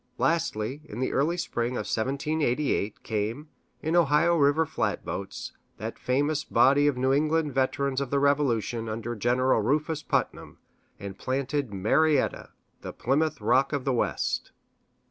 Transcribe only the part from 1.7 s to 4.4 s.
of 1788, came, in Ohio